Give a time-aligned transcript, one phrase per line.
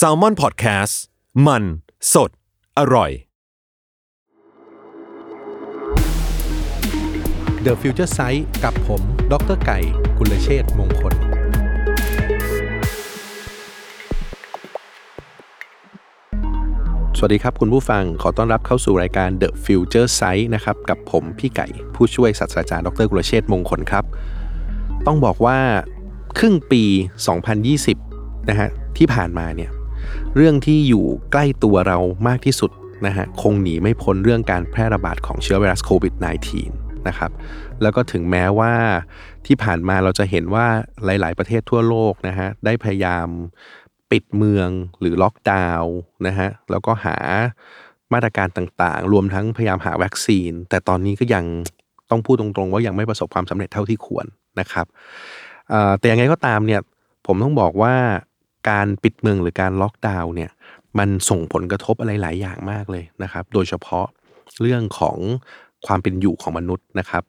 [0.00, 0.94] s a l ม o n PODCAST
[1.46, 1.62] มัน
[2.12, 2.30] สด
[2.78, 3.10] อร่อย
[7.64, 9.00] The Future Sight กับผม
[9.32, 9.78] ดรไก่
[10.18, 11.14] กุลเชษมงคล
[17.16, 24.04] สวัสดีครับคุณผู้ฟัง ขอต้อนรับเข้าสู่รายการ The Future Sight นะครับ กับผมพี่ไก่ ผู้ช่วยศาสตราจารย์ ดร กุลเชษมงคลครับ
[25.06, 25.58] ต้องบอกว่า
[26.38, 26.82] ครึ่งปี
[27.44, 28.03] 2020
[28.50, 29.70] นะฮะที่ผ่านมาเนี่ย
[30.36, 31.98] เรื่องที่อยู่ใกล้ตัวเรา
[32.28, 32.70] มากที่สุด
[33.06, 36.14] นะฮะคงหนีไม่พ้นเรื่องการแพร่ระบาดของเชื้อไวรัสโควิด
[36.60, 37.30] -19 นะครับ
[37.82, 38.72] แล้วก็ถึงแม้ว่า
[39.46, 40.66] ที่ผ่านมาเราจะเห็นว่า
[41.04, 43.26] หลาย ๆ ประเทศทั่วโลกนะฮะได้พยายาม
[44.10, 44.68] ปิดเมือง
[45.00, 45.94] หรือล็อกดาวน์
[46.26, 47.16] นะฮะแล้วก็หา
[48.12, 51.44] มาตรการต่างๆ รวมทั้งพยายามหาวัคซีน แต่ตอนนี้ก็ยัง
[52.10, 54.26] ต้องพูดตรงๆ ว่ายังไม่ประสบความสำเร็จเท่าที่ควร
[54.60, 54.86] นะครับ
[55.70, 56.80] เอ่อแต่ยังไงก็ตามเนี่ย
[57.26, 57.94] ผมต้องบอกว่า
[58.68, 60.50] การปิดเมืองหรือการล็อกดาวน์เนี่ย
[60.98, 64.06] มันส่งผลกระทบอะไรหลายอย่างมากเลยนะครับ โดยเฉพาะ
[64.60, 65.18] เรื่องของ
[65.86, 67.24] ความเป็นอยู่ของมนุษย์นะครับ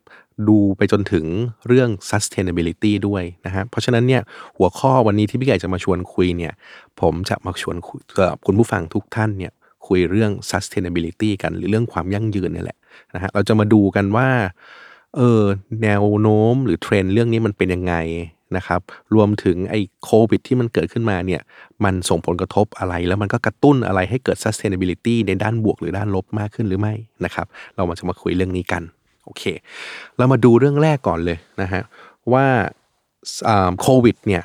[0.48, 1.26] ดูไปจนถึง
[1.68, 4.22] เรื่อง sustainability ด้วยนะฮะเพราะฉะนั้นเนี่ย
[4.58, 6.54] หัวข้อวันนี้ที่พี่ใหญ่จะมาชวนคุยเนี่ย
[7.02, 9.52] ผมจะมาชวนคุยกับคุณผู้ฟังทุกท่านเนี่ย
[9.88, 12.78] คุยเรื่อง sustainability กันหรือเรื่องความยั่งยืนเนี่ยแหละ
[13.16, 14.30] นะฮะเราจะมาดูกันว่า
[15.16, 15.42] เออ
[15.84, 17.96] แนวโน้มหรือเทรนด์เรื่องนี้มันเป็นยังไง
[18.58, 18.82] นะครับ
[19.16, 21.42] รวมถึงไอ้โควิดที่มันเกิดขึ้นมาเนี่ย
[21.84, 26.94] มันส่งผลกระทบอะไร แล้วมันก็กระตุ้นอะไรให้เกิด sustainability ในด้านบวกหรือด้านลบมากขึ้นหรือไม่
[27.26, 28.84] นะครับ เรามาจะมาคุยเรื่องนี้กัน
[29.26, 29.44] โอเค
[30.18, 31.82] เรามาดูเรื่องแรกก่อนเลยนะฮะ
[32.34, 32.46] ว่า
[33.82, 34.44] โควิดเนี่ย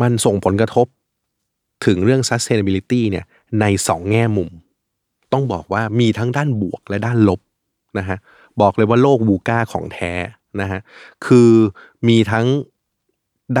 [0.00, 0.86] มันส่งผลกระทบ
[1.86, 3.24] ถึงเรื่อง sustainability เนี่ย
[3.60, 4.50] ในสองแง่มุม
[5.32, 7.40] ต้องบอกว่ามีทั้งด้านบวกและด้านลบ
[7.98, 8.18] นะฮะ
[8.60, 10.12] บอกเลยว่าโลกบูก้าของแท้
[10.60, 10.80] นะฮะ
[11.26, 11.50] คือ
[12.08, 12.46] มีทั้ง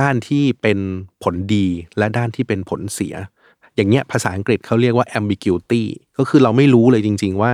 [0.02, 0.78] ้านที่เป็น
[1.22, 1.66] ผลดี
[1.98, 3.14] และด้านที่เป็นผลเสีย
[3.76, 5.82] อย่างเงี้ยภาษาอังกฤษเขาเรียกว่า ambiguity
[6.18, 7.52] ก็คือเราไม่รู้เลยจริง ๆ ว่า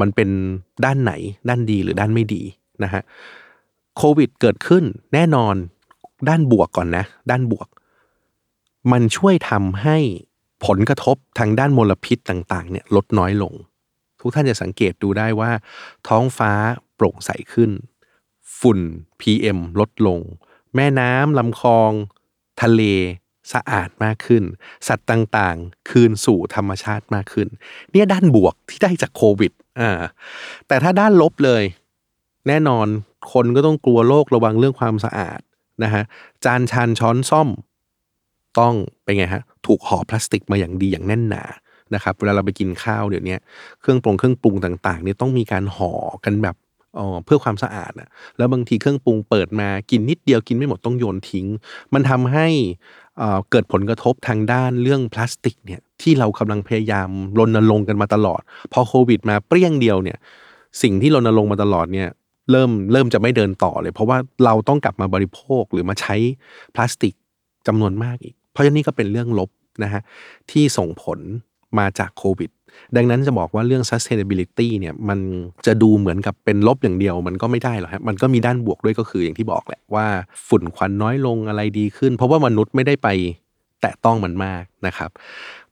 [0.00, 0.30] มันเป็น
[0.84, 1.12] ด้านไหน
[1.48, 2.42] ด้านดีหรือด้านไม่ดี
[2.84, 3.02] นะฮะ
[3.96, 4.84] โควิดเกิดขึ้น
[5.14, 5.54] แน่นอน
[6.28, 7.68] ด้านบวกก่อนนะ ด้านบวก
[8.92, 9.98] มันช่วยทำให้
[10.66, 13.52] ผลกระทบทางด้านมลพิษต่างๆเนี่ยลดน้อยลง
[14.20, 15.50] ทุกท่านจะสังเกตดูได้ว่า
[16.08, 16.52] ท้องฟ้า
[16.94, 17.70] โปร่งใสขึ้น
[18.60, 18.78] ฝุ่น
[19.20, 20.20] PM ลดลง
[20.76, 21.92] แม่น้ำลำคลอง
[22.62, 22.82] ทะเล
[23.52, 24.42] สะอาดมากขึ้น
[24.88, 27.48] สัตว์ต่างๆ คืนสู่ธรรมชาติมากขึ้น
[27.90, 29.90] เนี่ยด้านบวกที่ได้จากโควิดอ่า
[30.68, 31.62] แต่ถ้าด้านลบเลย
[32.48, 32.86] แน่นอน
[33.32, 35.40] คนก็ต้องกลัวโรคระวังเรื่องความสะอาด
[35.82, 36.02] นะฮะ
[36.44, 37.48] จานชานช้อนซ่อม
[38.58, 38.74] ต้อง
[39.04, 41.42] เป็นไงฮะถูกห่อพลาสติกมาอย่างดีอย่างแน่นหนา
[41.94, 43.36] นะครับเวลาเราไปกินข้าวเดี๋ยวนี้
[43.80, 45.92] เครื่องปรุงเครื่องปรุงต่างๆเนี่ยต้องมีการห่อ
[46.24, 46.56] กันแบบ
[47.24, 51.46] เพื่อความสะอาดนะแล้วบางทีเครื่องปรุงเปิดมากินนิดเดียวกินไม่หมดต้องโยนทิ้ง
[51.94, 52.46] มันทำให้
[53.50, 58.40] เกิดผลกระทบทางด้านเรื่องพลาสติกเนี่ยที่เรากำลังพยายามรณรงค์กันมาตลอด
[58.72, 60.18] พอโควิดมาเปรี้ยงเดียวเนี่ย
[60.82, 62.08] สิ่งที่รณรงค์มาตลอดเนี่ย
[62.50, 66.16] เริ่มเริ่มจะไม่เดินต่อเลย เพราะว่าเราต้องกลับมาบริโภคหรือมาใช้
[66.74, 67.14] พลาสติก
[67.66, 69.50] จำนวนมากอีก เพราะฉะนั้นนี่ก็เป็นเรื่องลบ
[69.82, 70.02] นะฮะ
[70.50, 71.18] ที่ส่งผล
[71.78, 72.50] มาจากโควิด
[72.96, 75.18] ดังนั้นจะบอกว่าเรื่อง sustainability เนี่ยมัน
[75.66, 80.06] จะดูเหมือนกับเป็นลบอย่างเดียวมันก็ไม่ได้หรอกครับมันก็มีด้านบวกด้วยก็คืออย่างที่บอกแหละว่า
[80.48, 83.08] ฝุ่นควันน้อยลงอะไรดีขึ้น เพราะว่ามนุษย์ไม่ได้ไป
[83.80, 85.10] แตะต้องมันมากนะครับ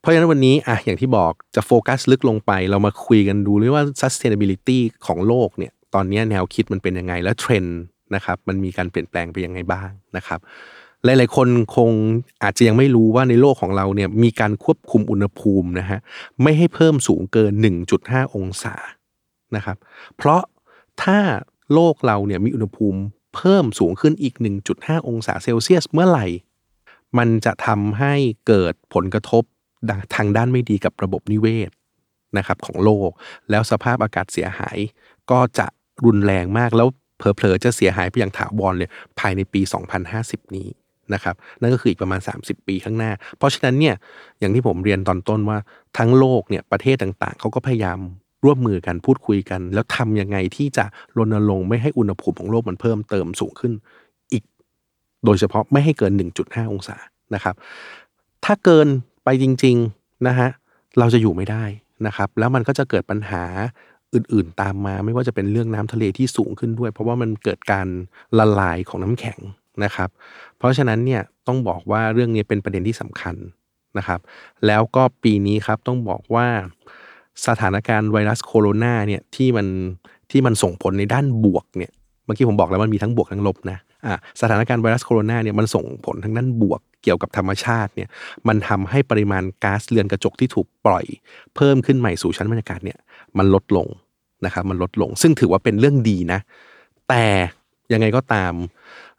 [0.01, 7.81] เพราะฉะนั้นวันนี้อะอย่างที่บอกจะโฟกัสลึกลงไปเรามาคุยกันดูเลยว่า sustainability ของโลกเนี่ยตอนนี้แนวคิดมันเป็นยังไงและเทรนด์
[8.15, 10.41] นะครับมันมีการเปลี่ยนแปลงไปยังไงบ้างนะครับ
[11.05, 11.91] หลายๆคนคง
[12.43, 15.99] อาจจะยังไม่รู้ว่าในโลกของเราเนี่ยมีการควบคุมอุณหภูมินะฮะ
[16.43, 17.53] ไม่ให้เพิ่มสูงเกิน
[17.95, 18.75] 1.5 องศา
[19.57, 19.77] นะครับ
[20.17, 20.43] เพราะ
[21.03, 21.19] ถ้า
[21.75, 23.01] โลกเราเนี่ยมีอุณหภูมิ
[23.37, 24.35] เพิ่มสูงขึ้นอีก
[24.73, 26.27] 1.5 องศาเซลเซียสเมื่อไหร่
[27.19, 28.15] มันจะทำให้
[28.47, 29.43] เกิดผลกระทบ
[30.17, 31.71] ทางด้านไม่ดีกับระบบนิเวศ
[32.39, 33.11] นะครับของโลก
[33.51, 34.79] แล้วสภาพอากาศเสียหาย
[35.31, 35.67] ก็จะ
[36.05, 36.89] รุนแรงมากแล้ว
[37.19, 39.61] เผลอๆจะเสียหายไปอย่างถาวรเลยภายในปี
[40.09, 40.69] 2050 นี้
[41.15, 43.95] นะครับนั่นก็คืออีกประมาณ 30 ปีข้างหน้า เพราะฉะนั้นเนี่ย
[44.41, 45.59] อย่างที่ผมเรียนตอนต้นว่า
[45.99, 47.99] ทั้งโลกเนี่ยประเทศต่างๆ เขาก็พยายาม
[48.45, 50.85] ร่วมมือกันพูดคุยกัน แล้วทำยังไงที่จะ
[51.17, 53.73] รณรงค์ไม่ให้อุณหภูมิของโลกมันเพิ่มเติมสูงขึ้น
[54.33, 54.43] อีก
[55.25, 56.13] โดยเฉพาะไม่ให้เกิน
[56.43, 56.97] 1.5 องศา
[57.35, 57.55] นะครับ
[58.45, 58.89] ถ้าเกิน
[59.25, 60.49] ไปจริงๆนะฮะ
[60.99, 61.65] เราจะอยู่ไม่ได้
[62.07, 63.45] นะครับ แล้วมันก็จะเกิดปัญหา
[64.15, 67.87] อื่นๆตามมา ไม่ว่าจะเป็นเรื่องน้ำทะเลที่สูงขึ้นด้วย เพราะว่ามันเกิดการ
[68.39, 69.39] ละลายของน้ำแข็ง
[69.85, 70.09] นะครับ
[70.59, 73.35] เพราะฉะนั้นเนี่ยต้องบอกว่าเรื่องนี้เป็นประเด็นที่สำคัญ
[73.99, 74.21] นะครับ
[74.67, 76.47] แล้วก็ปีนี้ครับต้องบอกว่า
[77.47, 79.67] สถานการณ์ไวรัสโคโรนาเนี่ยที่มัน
[80.31, 81.91] ที่มันส่งผลในด้านบวกเนี่ย
[82.25, 88.09] เมื่อกี้ผมบอกแล้วมันมีทั้งบวกทั้งลบนะอ่าสถานการณ์ไวรัสโคโรนาเนี่ยมันส่งผลทั้งด้านบวกเกี่ยวกับธรรมชาติเนี่ย
[88.49, 91.05] มันทำให้ปริมาณก๊าซเรือนกระจกที่ถูกปล่อย
[91.57, 92.99] เพิ่มขึ้นใหม่สู่ชั้นบรรยากาศเนี่ย
[93.39, 93.89] มันลดลง
[94.45, 96.41] นะครับมันลดลง ซึ่งถือว่าเป็นเรื่องดีนะ
[97.09, 97.25] แต่
[97.93, 98.53] ยังไงก็ตาม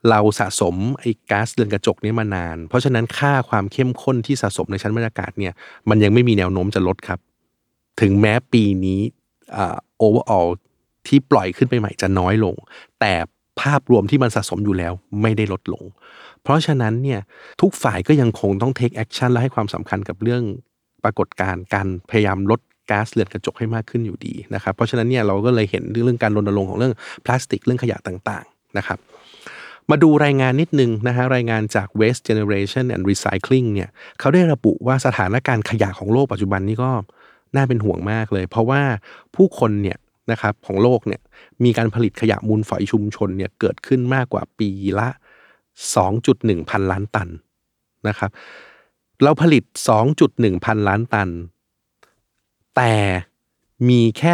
[0.10, 5.54] เราสะสมไอ้ก๊าซเรือนกระจกนี้มานาน เพราะฉะนั้นค่าความเข้มข้นที่สะสมในชั้นบรรยากาศเนี่ย
[5.90, 7.20] มันยังไม่มีแนวโน้มจะลดครับ
[8.02, 9.02] ถึงแม้ปีนี้
[9.54, 10.50] โอ่า overall
[11.08, 12.56] ที่ปล่อยขึ้นไปใหม่จะน้อยลง
[13.00, 13.14] แต่
[13.62, 15.84] ภาพรวมที่มันสะสมอยู่แล้วไม่ได้ลดลง
[16.44, 17.20] เพราะฉะนั้นเนี่ย
[17.62, 20.44] ทุกฝ่ายก็ยังคงต้อง take action และให้ความสำคัญกับเรื่อง
[21.04, 22.60] ปรากฏการณ์การพยายามลด
[22.90, 26.94] ก๊าซเรือนกระจกให้มากขึ้นอยู่ดีนะครับ เพราะฉะนั้นเนี่ยเราก็เลยเห็นเรื่องการรณรงค์ของเรื่อง
[27.26, 29.00] พลาสติกเรื่องขยะต่างๆนะครับ
[29.92, 33.90] มาดูรายงานนิดนึงนะฮะรายงานจาก Waste Generation and Recycling เนี่ย
[34.20, 36.92] เขาได้ระบุว่าสถานการณ์ขยะของโลกปัจจุบันนี้ก็
[37.56, 38.82] น่าเป็นห่วงมากเลย เพราะว่า
[39.36, 39.98] ผู้คนเนี่ย
[40.32, 41.22] นะครับของโลกเนี่ย
[41.64, 44.70] มีการผลิตขยะมูลฝอยชุมชนเนี่ยเกิดขึ้นมากกว่าปี
[45.00, 45.10] ละ
[45.94, 47.30] 2.1 พันล้านตัน
[48.08, 48.32] นะครับ
[49.24, 49.64] เราผลิต
[50.14, 51.30] 2.1 พันล้านตัน
[52.76, 52.94] แต่
[53.90, 54.34] มีแค่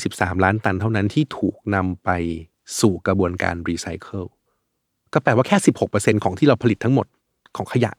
[0.00, 2.10] 323 ล้านตันเท่านั้นที่ถูกนำไป
[2.80, 4.24] สู่กระบวนการรีไซเคิล
[5.14, 5.56] ก็แปลว่าแค่
[5.90, 7.06] 16%ของที่เราผลิตทั้งหมด
[7.56, 7.92] ของขยะ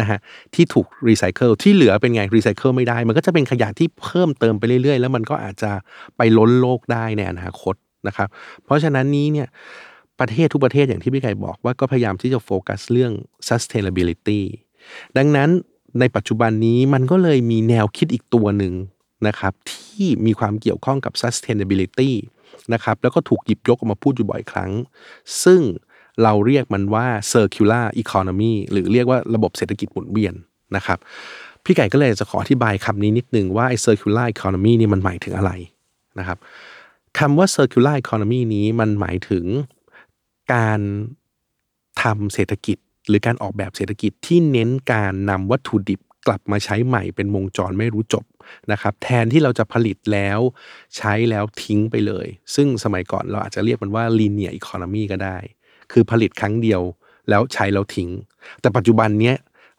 [0.00, 0.18] นะฮะ
[0.54, 5.72] ที่ถูกรีไซเคิลที่เหลือเป็นไงรีไซเคิลไม่ได้ มันก็จะเป็นขยะที่เพิ่มเติมไปเรื่อย ๆ แล้วมันก็อาจจะ
[6.16, 7.74] ไปล้นโลกได้ในอนาคต
[8.06, 8.28] นะครับ
[8.64, 9.48] เพราะฉะนั้นนี้เนี่ย
[10.20, 13.12] ประเทศทุกประเทศอย่างที่พี่ไก่บอกว่าก็พยายามที่จะโฟกัสเรื่อง
[13.48, 14.40] sustainability
[15.16, 15.48] ดังนั้น
[16.00, 18.74] ในปัจจุบันนี้มันก็เลยมีแนวคิดอีกตัวหนึ่ง
[19.26, 22.10] นะครับที่มีความเกี่ยวข้องกับ sustainability
[22.72, 24.70] นะครับแล้วก็ถูกหยิบยกออกมาพูดอยู่บ่อยครั้ง
[25.44, 25.60] ซึ่ง
[26.22, 30.34] เราเรียกมันว่า circular economy หรือเรียกว่าระบบเศรษฐกิจหมุนเวียน
[30.76, 30.98] นะครับ
[31.64, 35.52] พี่ไก่ก็เลยจะขออธิบายคำนี้นิดนึงว่าไอ้ circular economy นี่มันหมายถึงอะไร
[36.18, 36.38] นะครับ
[37.18, 39.44] คำว่า circular economy นี้มันหมายถึง
[40.54, 40.80] การ
[42.02, 42.78] ทำเศรษฐกิจ
[43.08, 48.24] หรือการออกแบบเศรษฐกิจที่เน้นการนำวัตถุดิบกลับมาใช้ใหม่เป็นวงจรไม่รู้จบ
[48.72, 50.38] นะครับแทนที่เราจะผลิตแล้ว
[50.96, 55.38] ใช้แล้วทิ้งไปเลย ซึ่งสมัยก่อนเราอาจจะเรียกมันว่า linear economy ก็ได้
[55.92, 56.82] คือผลิตครั้งเดียว
[57.28, 58.10] แล้วใช้แล้วทิ้ง
[58.60, 59.36] แต่ปัจจุบันเนี้ย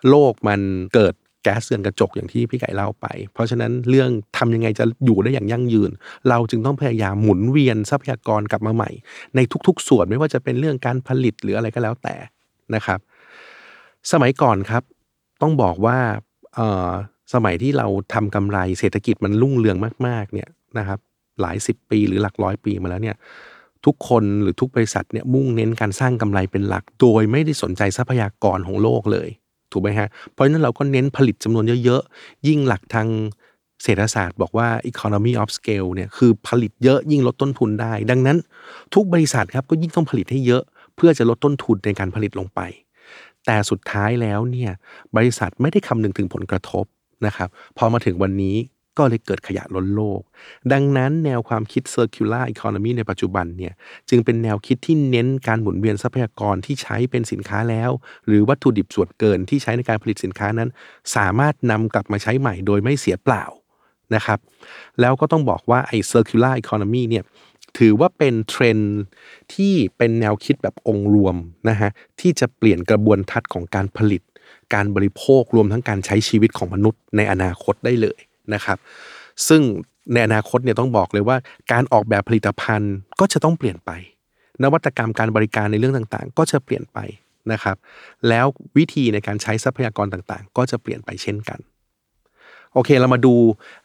[0.09, 0.59] โลกมัน
[0.95, 1.13] เกิด
[1.43, 5.91] แก๊สเรือนกระจกอย่างที่พี่ไก่เล่าไป เพราะฉะนั้นเรื่องทำยังไงจะอยู่ได้อย่างยั่งยืน
[6.29, 8.89] เราจึงต้องพยายามหมุนเวียนทรัพยากรกลับมาใหม่
[9.35, 12.15] ในทุกๆ ส่วนไม่ว่าจะเป็นเรื่องการผลิตหรืออะไรก็แล้วแต่
[12.75, 12.99] นะครับ
[14.11, 14.83] สมัยก่อนครับ
[15.41, 15.97] ต้องบอกว่า
[17.33, 19.77] สมัยที่เราทำกำไรเศรษฐกิจมันรุ่งเรือง
[20.07, 20.99] มากๆเนี่ยนะครับ
[21.41, 23.15] หลายสิบปีหรือหลักร้อยปีมาแล้วเนี่ย
[23.85, 29.29] ทุกคนหรือทุกบริษัทเนี่ยมุ่งเน้นการสร้างกำไรเป็นหลัก โดยไม่ได้สนใจทรัพยากรของโลกเลย
[29.71, 33.07] ถูกไหมฮะ เพราะฉะนั้นเราก็เน้นผลิตจำนวนเยอะๆ ยิ่งหลักทาง
[33.83, 38.37] เศรษฐศาสตร์บอกว่า economy of scale เนี่ยคือผลิตเยอะยิ่งลดต้นทุนได้ ดังนั้น
[38.93, 40.63] ทุกบริษัทครับก็ยิ่งต้องผลิตให้เยอะ
[40.95, 42.59] เพื่อจะลดต้นทุนในการผลิตลงไป
[43.45, 44.71] แต่สุดท้ายแล้วเนี่ย
[45.15, 46.85] บริษัทไม่ได้คำนึงถึงผลกระทบ
[47.25, 48.55] นะครับพอมาถึงวันนี้
[48.97, 50.21] ก็เลยเกิดขยะล้นโลก
[50.71, 53.73] ดังนั้นแนวความคิด circular economy ในปัจจุบันเนี่ย
[54.09, 57.91] จึงเป็นแนวคิดที่เน้นการหมุนเวียนทรัพยากรที่ใช้เป็นสินค้าแล้ว
[58.27, 60.69] หรือวัตถุดิบส่วนเกินที่ใช้ในการผลิตสินค้านั้น
[61.15, 63.43] สามารถนำกลับมาใช้ใหม่โดยไม่เสียเปล่า
[64.15, 64.39] นะครับ
[65.01, 67.23] แล้วก็ต้องบอกว่าไอ้ circular economy เนี่ย
[67.77, 68.77] ถือว่าเป็นเทรน
[69.53, 71.35] ที่เป็นแนวคิดแบบองค์รวม
[71.69, 74.21] นะฮะที่จะเปลี่ยนกระบวนทัศน์ของการผลิต
[74.73, 78.19] การบริโภครวมทั้งการใช้ชีวิตของมนุษย์ในอนาคตได้เลย
[78.53, 78.77] นะครับ
[79.47, 79.61] ซึ่ง
[80.13, 81.37] ในอนาคตเนี่ยต้องบอกเลยว่า
[81.71, 83.91] การออกแบบผลิตภัณฑ์ก็จะต้องเปลี่ยนไป
[84.63, 86.99] นวัตกรรมการบริการในเรื่องต่างๆ ก็จะเปลี่ยนไป
[87.51, 87.77] นะครับ
[88.29, 88.45] แล้ว
[88.77, 91.59] วิธีในการใช้ทรัพยากรต่างๆ ก็จะเปลี่ยนไปเช่นกัน
[92.73, 93.35] โอเคเรามาดู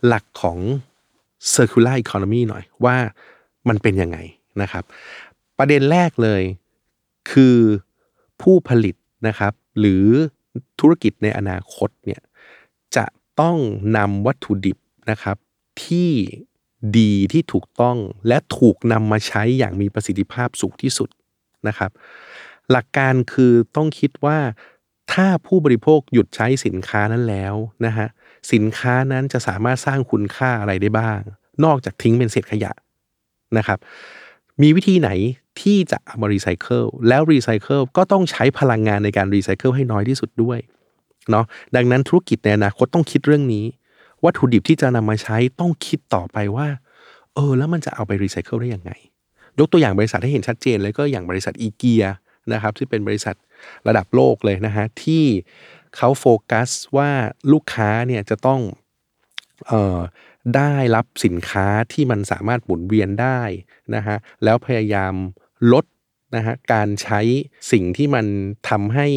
[0.07, 0.59] หลักของ
[1.55, 2.97] circular economy หน่อยว่า
[3.69, 4.19] มันเป็นยังไง
[4.63, 4.85] นะครับ
[5.59, 6.43] ประเด็นแรกเลย
[7.31, 7.57] คือ
[8.43, 8.95] ผู้ผลิต
[9.29, 10.05] นะครับ หรือ
[10.81, 12.21] ธุรกิจในอนาคตเนี่ย
[12.97, 13.05] จะ
[13.41, 13.59] ต้อง
[13.97, 14.79] นำวัตถุดิบ
[15.11, 15.37] นะครับ
[15.85, 16.11] ที่
[16.99, 17.97] ดีที่ถูกต้อง
[18.29, 21.09] และถูกนำมาใช้อย่างมีประสิทธิภาพสูงที่สุด
[21.69, 21.91] นะครับ
[22.71, 24.39] หลักการคือต้องคิดว่า
[25.13, 27.55] ถ้าผู้บริโภคหยุดใช้สินค้านั้นแล้ว
[27.87, 28.07] นะฮะ
[28.53, 31.21] สินค้านั้นจะสามารถสร้างคุณค่าอะไรได้บ้าง
[31.65, 32.73] นอกจากทิ้งเป็นเศษขยะ
[33.57, 33.79] นะครับ
[34.63, 35.11] มีวิธีไหน
[35.61, 40.59] ที่จะมารีไซเคิลแล้วรีไซเคิลก็ต้องใช้พลังงานในการรีไซเคิลให้น้อยที่สุดด้วย
[41.31, 41.45] เนาะ
[41.77, 43.65] ดังนั้นธุรกิจในอนาคตต้องคิดเรื่องนี้
[44.25, 46.69] วัตถุดิบที่จะนำมาใช้ต้องคิดต่อไปว่า
[47.35, 48.91] เออ แล้วมันจะเอาไปรีไซเคิลได้ยังไง
[49.59, 52.05] ยกตัวอย่างบริษัทให้เห็นชัดเจนเลยก็อย่างบริษัทอีเกีย
[52.53, 53.35] นะครับที่เป็นบริษัท
[53.89, 55.25] ระดับโลกเลยนะฮะที่
[55.97, 57.11] เขาโฟกัสว่า
[57.53, 58.61] ลูกค้าเนี่ยจะต้อง
[59.71, 59.99] ออ
[60.57, 63.41] ได้รับสินค้าที่มันสามารถหมุนเวียนได้
[63.95, 65.15] นะฮะแล้วพยายาม
[65.73, 65.85] ลด
[66.37, 67.21] นะฮะการใช้
[67.73, 68.27] สิ่งที่มัน
[68.69, 69.09] ทำให้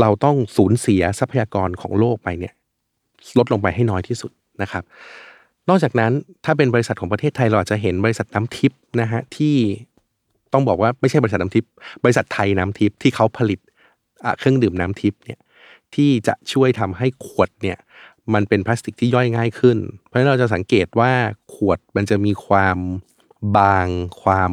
[0.00, 2.54] เราต้องสูญเสียทรัพยากรของโลกไปเนี่ย
[3.38, 4.84] ลดลงไปให้น้อยที่สุดนะครับ
[5.68, 6.12] นอกจากนั้น
[6.44, 9.56] ถ้าเป็นบริษัทของประเทศไทยเราอาจจะเห็นบริษัทน้ำทิพย์นะฮะที่
[10.52, 11.70] ต้องบอกว่าไม่ใช่บริษัทน้ำทิพย์
[12.04, 13.60] บริษัทไทยน้ำทิพย์ที่เขาผลิต
[14.38, 15.38] เครื่องดื่มน้ำทิพย์เนี่ย
[15.94, 17.78] ที่จะช่วยทำให้ขวดเนี่ย
[18.34, 21.12] มันเป็นพลาสติกที่ย่อยง่ายขึ้น เพราะฉะนั้นเราจะสังเกตว่า
[21.54, 22.78] ขวดมันจะมีความ
[23.56, 23.86] บาง
[24.22, 24.52] ความ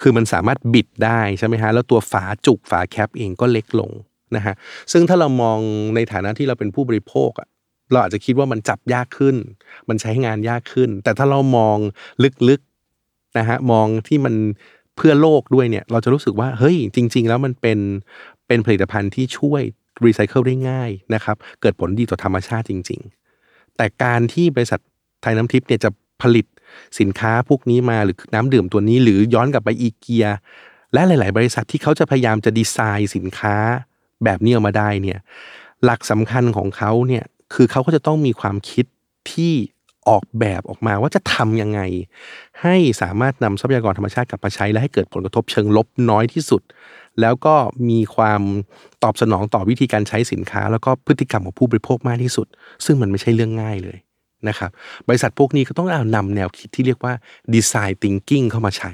[0.00, 3.90] คือมันสามารถบิดได้ใช่ไหมฮะแล้วตัวฝาจุกฝาแคปเองก็เล็กลง
[4.36, 4.54] นะฮะ
[4.92, 5.58] ซึ่งถ้าเรามอง
[5.94, 7.48] ในฐานะที่เราเป็นผู้บริโภคอะ
[7.90, 9.36] เราอาจจะคิดว่ามันจับยากขึ้น
[9.88, 11.78] มันใช้งานยากขึ้น แต่ถ้าเรามอง
[12.48, 14.34] ลึกๆนะฮะมองที่มัน
[14.96, 17.78] เพื่อโลกด้วยเนี่ย เราจะรู้สึกว่าเฮ้ยจริง ๆ แล้วมันเป็น
[18.46, 19.62] เป็นผลิตภัณฑ์ที่ช่วย
[20.04, 23.00] รีไซเคิลได้ง่ายนะครับเกิดผลดีต่อธรรมชาติจริง
[23.38, 24.80] ๆ แต่การที่บริษัท
[25.22, 25.90] ไทยน้ำทิพย์เนี่ยจะ
[26.22, 26.46] ผลิต
[27.00, 30.26] สินค้าพวกนี้มาหรือน้ำดื่มตัวนี้ หรือย้อนกลับไปอีเกีย
[30.92, 33.56] และหลาย ๆ บริษัทที่เขาจะพยายามจะดีไซน์สินค้า
[34.24, 35.18] แบบนี้ออกมาได้เนี่ย
[35.84, 38.86] หลักสำคัญของเขาเนี่ยคือเขาก็จะต้องมีความคิด
[39.32, 39.54] ที่
[40.08, 41.80] ออกแบบออกมาว่าจะทำยังไง
[42.62, 46.62] ให้สามารถนำทรัพยากรธรรมชาติกลับมาใช้ และให้เกิดผลกระทบเชิงลบน้อยที่สุด
[47.20, 47.54] แล้วก็
[47.88, 48.42] มีความ
[49.02, 52.46] ตอบสนองต่อวิธีการใช้สินค้า แล้วก็พฤติกรรมของผู้บริโภคมากที่สุด
[52.84, 53.98] ซึ่งมันไม่ใช่เรื่องง่ายเลย
[54.48, 54.70] นะครับ
[55.08, 57.12] บริษัทพวกนี้ก็ต้องเอานำแนวคิดที่เรียกว่า
[57.54, 58.92] design thinking เข้ามาใช้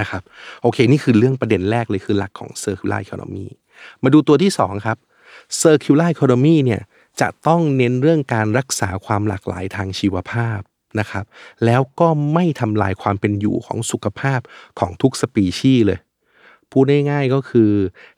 [0.00, 0.22] นะครับ
[0.62, 3.46] โอเค นี่คือเรื่องประเด็นแรกเลยคือหลักของ circular economy
[4.02, 4.98] มาดูตัวที่สองครับ
[5.60, 6.82] circular economy เนี่ย
[7.20, 10.60] จะต้องเน้นเรื่องการรักษาความหลากหลายทางชีวภาพ
[11.00, 11.24] นะครับ
[11.64, 14.40] แล้วก็ไม่ทำลายความเป็นอยู่ของสุขภาพ
[14.78, 15.98] ของทุกสปีชีส์เลย
[16.70, 17.70] พูดง่ายๆก็คือ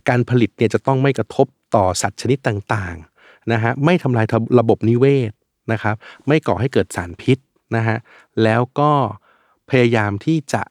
[0.08, 4.26] การผลิตเนี่ยจะต้องไม่กระทบต่อสัตว์ชนิดต่างๆนะฮะไม่ทำลาย
[4.58, 5.32] ระบบนิเวศ
[5.72, 7.38] นะครับ ไม่ก่อให้เกิดสารพิษ
[7.76, 7.96] นะฮะ
[8.42, 8.92] แล้วก็
[9.70, 10.62] พยายามที่จะ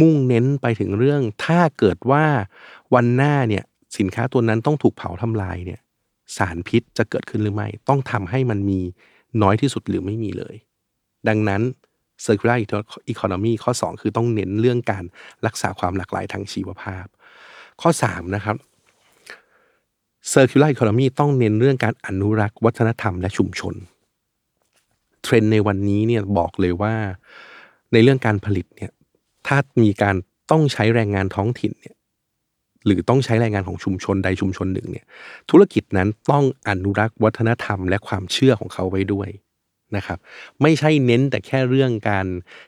[0.00, 2.26] มุ่งเน้นไปถึงเรื่อง ถ้าเกิดว่า
[2.94, 3.64] วันหน้าเนี่ย
[3.98, 5.80] สินค้าตัวนั้นต้องถูกเผาทำลายเนี่ย
[6.36, 8.80] สารพิษจะเกิดขึ้นหรือไม่ ต้องทำให้มันมี
[9.42, 10.54] น้อยที่สุดหรือไม่มีเลย
[11.28, 11.62] ดังนั้น
[12.24, 12.58] circular
[13.12, 15.04] economy ข้อ 2 คือต้องเน้นเรื่องการ
[15.46, 17.06] รักษาความหลากหลายทางชีวภาพ
[17.80, 18.56] ข้อ 3 นะครับ
[20.32, 23.74] circular economy ต้องเน้นเรื่องการอนุรักษ์วัฒนธรรมและชุมชน
[25.22, 26.94] เทรนในวันนี้เนี่ยบอกเลยว่า
[27.92, 28.90] ในเรื่องการผลิตเนี่ย
[29.46, 30.16] ถ้ามีการ
[30.50, 31.96] ต้องใช้แรงงานท้องถิ่นเนี่ย
[32.86, 35.06] หรือต้องใช้แรงงานของชุมชนใดชุมชนหนึ่งเนี่ย
[35.50, 39.28] ธุรกิจนั้นต้องอนุรักษ์วัฒนธรรมและความเชื่อของเขาไว้ด้วย
[39.96, 40.18] นะครับ
[40.62, 42.26] ไม่ใช่เน้นแต่แค่เรื่องการ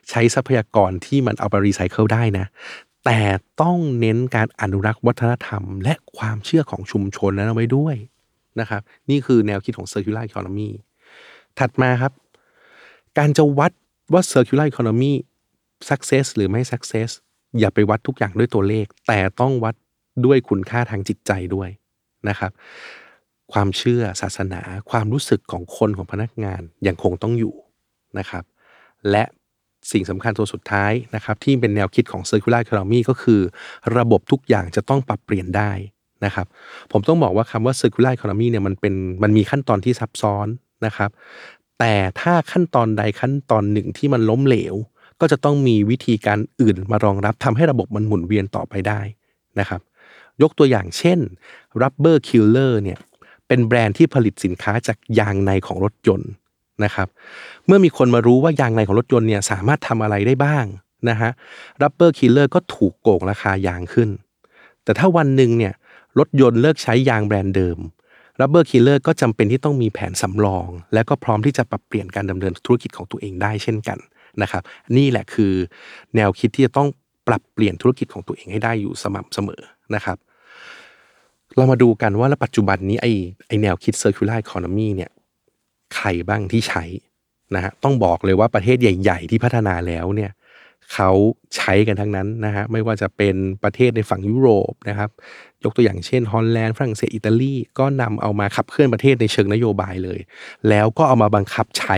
[0.09, 2.45] ใช้ทรัพยากรที่มันเอาไปรีไซเคิลได้นะ
[3.05, 3.21] แต่
[3.61, 7.95] ต้องเน้นการอนุรักษ์วัฒนธรรม และความเชื่อของชุมชนนั้นเอาไว้ด้วย
[8.59, 10.69] นะครับนี่คือแนวคิดของ circular economy
[11.59, 12.13] ถัดมาครับ
[13.17, 13.71] การจะวัด
[14.13, 15.11] ว่า circular economy
[15.89, 17.09] success หรือไม่ success
[17.59, 19.75] อย่าไปวัดทุกอย่างด้วยตัวเลข แต่ต้องวัด
[20.25, 21.69] ด้วยคุณค่าทางจิตใจด้วย
[22.29, 22.51] นะครับ
[23.53, 27.55] ความเชื่อศาสนา ความรู้สึกของคนของพนักงานยังคงต้องอยู่
[28.19, 28.43] นะครับ
[29.11, 29.23] และ
[29.91, 33.41] สิ่งสำคัญตัวสุดท้ายนะครับ ที่เป็นแนวคิดของ circular economy ก็คือ
[33.97, 35.71] ระบบทุกอย่างจะต้องปรับเปลี่ยนได้
[36.25, 36.47] นะครับ
[36.91, 40.47] ผมต้องบอกว่าคำว่า circular economy เนี่ยมันเป็นมันมีขั้นตอนที่ซับซ้อน
[40.85, 41.11] นะครับ
[41.79, 44.75] แต่ถ้าขั้นตอนใดขั้นตอนหนึ่งที่มันล้มเหลว
[45.21, 49.01] ก็จะต้องมีวิธีการอื่นมารองรับทำให้ระบบมันหมุนเวียนต่อไปได้
[49.59, 49.81] นะครับ
[50.41, 51.19] ยกตัวอย่างเช่น
[51.81, 52.99] Rubber Killer เนี่ย
[53.47, 56.29] เป็นแบรนด์ที่ผลิตสินค้าจากยางในของรถยนต์
[56.83, 57.07] นะครับ
[57.65, 60.65] เมื่อมีคนมารู้ว่ายางในของรถยนต์เนี่ยสามารถทำอะไรได้บ้าง
[61.09, 61.31] นะฮะ
[61.81, 64.09] Rubber Killer ก็ถูกโกงราคายางขึ้น
[64.83, 65.73] แต่ถ้าวันหนึ่งเนี่ย
[66.19, 67.77] รถยนต์เลิกใช้ยางแบรนด์เดิม
[68.39, 73.97] Rubber Killer ก็จำเป็นที่ต้องมีแผนสำรอง และก็พร้อมที่จะปรับเปลี่ยนการดำเนินธุรกิจของตัวเองได้เช่นกัน
[74.41, 74.63] นะครับ
[74.97, 75.53] นี่แหละคือ
[76.15, 76.87] แนวคิดที่จะต้อง
[77.27, 79.61] ปรับเปลี่ยนธุรกิจของตัวเองให้ได้อยู่สม่ำเสมอ
[79.95, 80.17] นะครับ
[81.55, 83.07] เรามาดูกันว่าปัจจุบันนี้ไอ
[83.47, 85.11] ไอแนวคิด circular economy เนี่ย
[85.95, 86.83] ใครบ้างที่ใช้
[87.55, 90.31] นะฮะต้องบอกเลยว่าประเทศใหญ่ ๆ ที่พัฒนาแล้วเนี่ย
[90.93, 91.11] เขา
[91.55, 95.09] ใช้กันทั้งนั้นนะฮะไม่ว่าจะเป็นประเทศในฝั่งยุโรปนะครับ
[95.63, 100.19] ยกตัวอย่างเช่นฮอลแลนด์ฝรั่งเศสอิตาลีก็นำเอามาขับเคลื่อนประเทศในเชิงนโยบายเลย
[100.69, 101.97] แล้วก็เอามาบังคับใช้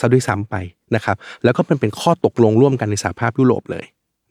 [0.00, 0.54] ซะด้วยซ้ำไป
[0.94, 3.84] นะครับ แล้วก็มันเป็นข้อตกลงร่วมกันในสหภาพยุโรปเลย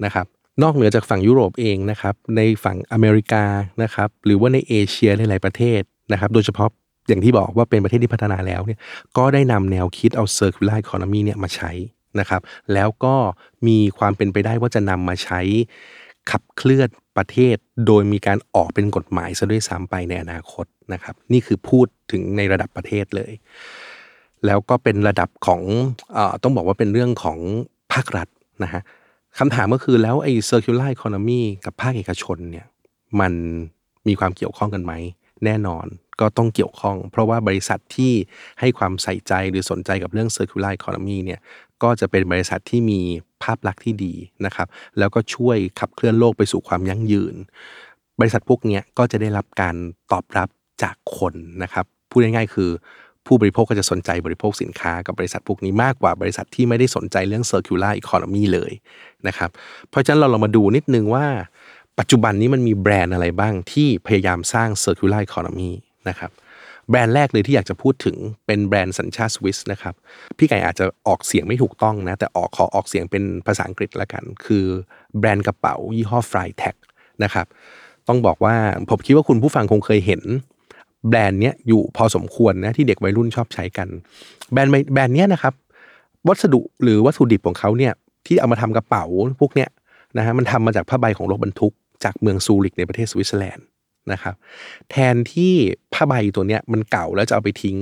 [0.05, 0.25] นะครับ
[0.63, 3.43] นอกเหนือจากฝั่งยุโรปเองนะครับ ในฝั่งอเมริกา
[3.83, 6.69] นะครับ หรือว่าในเอเชียหลายๆประเทศนะครับ โดยเฉพาะ
[7.07, 8.79] อย่างที่บอกว่าเป็นประเทศที่พัฒนาแล้วเนี่ย
[9.17, 11.71] ก็ได้นำแนวคิดเอา circular economy เนี่ยมาใช้
[12.19, 12.41] นะครับ
[12.73, 13.15] แล้วก็
[13.67, 15.41] มีความเป็นไปได้ว่าจะนำมาใช้
[16.31, 17.55] ขับเคลื่อนประเทศ
[17.87, 23.31] โดยมีการออกเป็นกฎหมายซะด้วยซ้ำไปในอนาคตนะครับ นี่คือพูดถึงในระดับประเทศเลย
[24.45, 25.61] แล้วก็เป็นระดับของ
[26.15, 27.37] อต้องบอกว่าเป็นเรื่องของ
[27.93, 28.27] ภาครัฐ
[28.63, 28.81] นะฮะ
[29.39, 32.67] คำถามก็คือแล้วไอ้ circular economy กับภาคเอกชนเนี่ย
[33.19, 33.33] มัน
[34.07, 34.93] มีความเกี่ยวข้องกันไหม
[35.45, 35.85] แน่นอน
[36.19, 38.13] ก็ต้องเกี่ยวข้อง เพราะว่าบริษัทที่
[38.59, 41.39] ให้ความใส่ใจหรือสนใจกับเรื่อง circular economy เนี่ย
[41.83, 42.99] ก็จะเป็นบริษัทที่มี
[43.43, 44.13] ภาพลักษณ์ที่ดี
[44.45, 44.67] นะครับ
[44.99, 47.35] แล้วก็ช่วยขับเคลื่อนโลกไปสู่ความยั่งยืน
[48.19, 49.75] บริษัทพวกเนี้ยก็จะได้รับการ
[50.11, 50.49] ตอบรับ
[50.83, 51.33] จากคน
[51.63, 52.69] นะครับพูดง่ายๆคือ
[53.27, 58.71] ผู้บริโภคก็จะสนใจบริโภคสินค้ากับบริษัทพวกนี้มากกว่าบริษัทที่ไม่ได้สนใจเรื่อง circular economy เลย
[59.27, 59.49] นะครับ
[59.89, 61.25] เพราะฉะนั้นเราลองมาดูนิดนึงว่า
[61.99, 65.71] ปัจจุบันนี้มันมีแบรนด์อะไรบ้างที่พยายามสร้าง circular economy
[66.09, 66.31] นะครับ
[66.89, 69.93] แบรนด์แรกเลยที่อยากจะพูดถึงเป็นแบรนด์สัญชาติสวิสนะครับ
[70.37, 74.65] พี่ไก่อาจจะออกเสียงไม่ถูกต้องนะแต่ออกขอออกเสียงเป็นภาษาอังกฤษละกัน คือ
[75.19, 76.75] แบรนด์กระเป๋ายี่ห้อ f r y t a g
[77.23, 77.45] นะครับ
[78.07, 78.55] ต้องบอกว่า
[78.89, 80.21] ผมคิดว่าคุณผู้ฟังคงเคยเห็น
[81.09, 83.87] แบรนด์เนี้ยอยู่พอสมควรนะที่เด็กวัยรุ่นชอบใช้กัน
[84.51, 85.53] แบรนด์แบรนด์เนี้ยนะครับ
[86.27, 87.93] วัสดุหรือวัตถุดิบของเขาเนี่ย
[88.27, 89.05] ที่เอามาทำกระเป๋า
[89.39, 89.69] พวกเนี้ย
[90.17, 93.65] นะฮะมันทำมาจากผ้าใบของรถบรรทุก จากเมืองซูริกในประเทศสวิตเซอร์แลนด์
[94.11, 94.35] นะครับ
[94.91, 95.53] แทนที่
[95.93, 97.77] ผ้าใบตัวเนี้ยมันเก่าแล้วจะเอาไปทิ้ง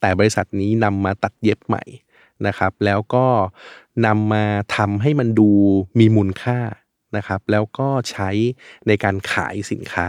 [0.00, 1.84] แต่บริษัทนี้นำมาตัดเย็บใหม่
[2.46, 3.26] นะครับ แล้วก็
[4.06, 4.44] นำมา
[4.76, 5.50] ทำให้มันดู
[5.98, 6.58] มีมูลค่า
[7.16, 8.30] นะครับ แล้วก็ใช้
[8.86, 10.08] ในการขายสินค้า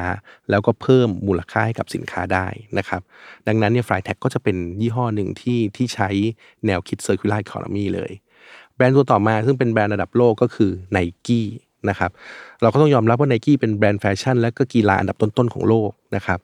[0.50, 3.02] แล้วก็เพิ่มมูลค่าให้กับสินค้าได้นะครับ
[3.48, 6.10] ดังนั้นเนี่ย Freitag ก็จะเป็นยี่ห้อหนึ่งที่ที่ใช้
[6.66, 8.12] แนวคิด Circular Economy เลย
[8.76, 11.48] แบรนด์ตัวต่อมาซึ่งเป็นแบรนด์ระดับโลกก็คือ n i กี้
[11.90, 12.12] นะครับ
[12.62, 16.40] เราก็ต้องยอมรับว่า n i กี้เป็นแบรนด์แฟชั่น และก็กีฬาอันดับต้นๆของโลกนะครับ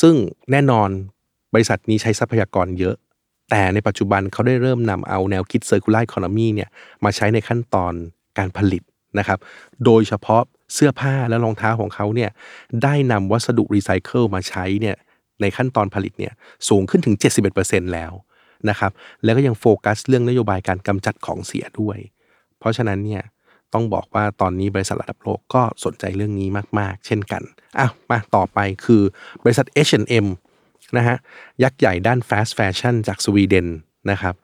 [0.00, 0.14] ซึ่ง
[0.50, 0.88] แน่นอน
[1.54, 2.96] บริษัทนี้ใช้ทรัพยากรเยอะ
[3.50, 6.68] แต่ในปัจจุบันเขาได้เริ่มนำเอาแนวคิด Circular Economy เนี่ย
[7.04, 7.92] มาใช้ในขั้นตอน
[8.38, 8.82] การผลิต
[9.18, 9.38] นะครับ
[9.84, 10.42] โดยเฉพาะ
[10.74, 12.30] เสื้อผ้าและรองเท้าของเขาเนี่ย
[12.82, 14.96] ได้นำวัสดุรีไซเคิลมาใช้เนี่ย
[15.40, 16.32] ในขั้นตอนผลิตเนี่ย
[16.68, 17.16] สูงขึ้นถึง
[17.54, 18.12] 71%แล้ว
[18.68, 18.92] นะครับ
[19.24, 21.98] แล้วก็ยังโฟกัสเรื่องนโยบายการกำจัดของเสียด้วย
[22.58, 23.22] เพราะฉะนั้นเนี่ย
[23.74, 27.42] ต้องบอกว่าตอนนี้บริษัทระดับโลกก็สนใจเรื่องนี้มาก ๆ เช่นกัน
[27.78, 29.02] อะมาต่อไปคือ
[29.44, 30.26] บริษัท H&M
[30.96, 31.16] นะฮะ
[31.62, 33.68] ยักษ์ใหญ่ด้าน fast fashion จากสวีเดน
[34.10, 34.34] นะครับ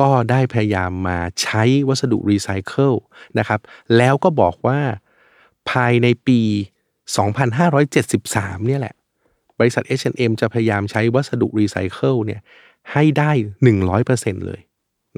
[0.00, 2.92] ก็ได้พยายามมาใช้วัสดุรีไซเคิล
[3.38, 3.60] นะครับ
[3.96, 4.80] แล้วก็บอกว่า
[5.70, 6.40] ภายในปี
[7.08, 8.94] 2573 เนี่ยแหละ
[9.58, 12.40] บริษัท H&M จะพยายามใช้วัสดุรีไซเคิลเนี่ย
[12.92, 13.30] ให้ได้
[13.88, 14.60] 100%เลย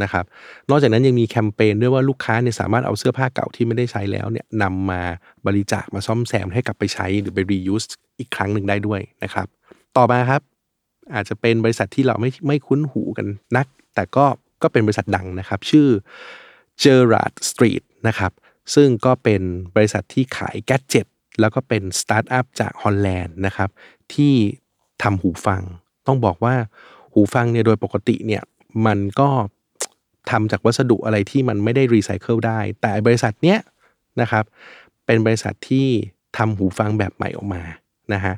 [0.02, 0.24] นะครับ
[0.70, 5.02] นอกจากนั้นยังมีแคมเปญด้วยว่าลูกค้าเนี่ยสามารถเอาเสื้อผ้าเก่าที่ไม่ได้ใช้แล้วเนี่ยนำมา
[5.46, 7.86] บริจาคมาซ่อมแซมให้กลับไปใช้หรือไป reuse
[8.18, 9.46] อีกครั้งหนึ่งได้ด้วยนะครับ
[9.96, 10.42] ต่อมาครับ
[11.14, 14.26] อาจจะเป็นบริษัทที่เราไม่ไม่คุ้นหูกันนัก แต่ก็
[14.62, 15.88] ก็เป็นบริษัทดังนะครับ ชื่อ
[16.82, 18.32] Gerrard Street นะครับ
[18.74, 19.42] ซึ่งก็เป็น
[19.76, 21.06] บริษัทที่ขาย gadget
[21.40, 23.70] แล้วก็เป็นสตาร์ทอัพจากฮอลแลนด์นะครับ
[24.14, 24.34] ที่
[25.02, 25.62] ทำหูฟัง
[26.06, 26.54] ต้องบอกว่า
[27.12, 28.42] หูฟังเนี่ยโดยปกติเนี่ย
[28.86, 29.28] มันก็
[30.30, 33.58] ทำจากวัสดุอะไรที่มันไม่ได้รีไซเคิลได้ แต่บริษัทเนี้ย
[34.20, 34.44] นะครับ
[35.06, 35.88] เป็นบริษัทที่
[36.36, 37.62] ทำหูฟังแบบใหม่ออกมา
[38.12, 38.34] นะฮะ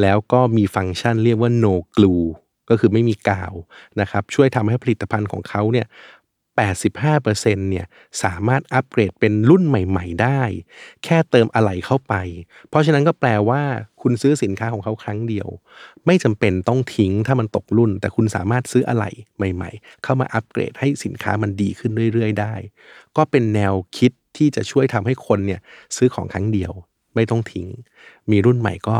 [0.00, 2.26] แล้วก็มีฟังก์ชันเรียกว่า no glue
[2.68, 3.54] ก็คือไม่มีกาว
[4.00, 5.86] นะครับช่วยทำให้ผลิตภัณฑ์ของเขาเนี่ย
[6.58, 7.86] 85%เนี่ย
[8.22, 10.42] สามารถอัปเกรดเป็นรุ่นใหม่ ๆ ได้
[11.04, 12.14] แค่เติมอะไหล่เข้าไป
[12.68, 13.62] เพราะฉะนั้นก็แปลว่า
[14.02, 15.48] คุณซื้อสินค้าของเขาครั้งเดียว
[16.06, 22.54] ไม่จำเป็นต้องทิ้งถ้ามันตกรุ่น แต่คุณสามารถซื้ออะไหล่ใหม่ ๆ เข้ามาอัปเกรดให้สินค้ามันดีขึ้นเรื่อย ๆ ได้
[23.16, 25.60] ก็เป็นแนวคิดที่จะช่วยทำให้คนเนี่ย
[25.96, 26.72] ซื้อของครั้งเดียว
[27.14, 27.66] ไม่ต้องทิ้ง
[28.30, 28.96] มีรุ่นใหม่ก็